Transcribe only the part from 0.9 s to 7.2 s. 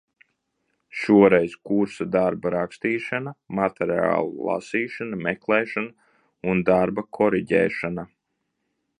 Šoreiz kursa darba rakstīšana, materiālu lasīšana, meklēšana un darba